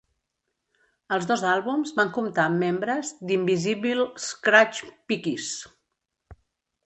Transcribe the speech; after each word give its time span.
Els 1.17 1.27
dos 1.31 1.41
àlbums 1.49 1.91
van 1.99 2.09
comptar 2.15 2.45
amb 2.51 2.63
membres 2.63 3.11
d'Invisibl 3.31 4.01
Skratch 4.29 4.81
Piklz. 5.13 5.51